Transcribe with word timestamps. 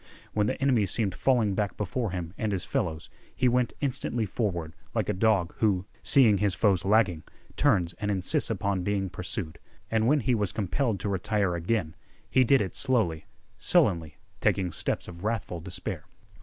When 0.33 0.47
the 0.47 0.59
enemy 0.59 0.87
seemed 0.87 1.13
falling 1.13 1.53
back 1.53 1.77
before 1.77 2.09
him 2.09 2.33
and 2.35 2.51
his 2.51 2.65
fellows, 2.65 3.07
he 3.35 3.47
went 3.47 3.73
instantly 3.81 4.25
forward, 4.25 4.73
like 4.95 5.09
a 5.09 5.13
dog 5.13 5.53
who, 5.59 5.85
seeing 6.01 6.39
his 6.39 6.55
foes 6.55 6.83
lagging, 6.83 7.21
turns 7.55 7.93
and 7.99 8.09
insists 8.09 8.49
upon 8.49 8.81
being 8.81 9.11
pursued. 9.11 9.59
And 9.91 10.07
when 10.07 10.21
he 10.21 10.33
was 10.33 10.53
compelled 10.53 10.99
to 11.01 11.09
retire 11.09 11.53
again, 11.53 11.95
he 12.27 12.43
did 12.43 12.63
it 12.63 12.73
slowly, 12.73 13.25
sullenly, 13.59 14.17
taking 14.39 14.71
steps 14.71 15.07
of 15.07 15.23
wrathful 15.23 15.59
despair. 15.59 16.05